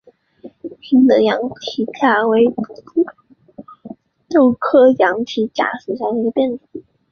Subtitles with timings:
[0.89, 2.51] 英德羊蹄甲为
[4.27, 6.81] 豆科羊蹄甲属下的一个变种。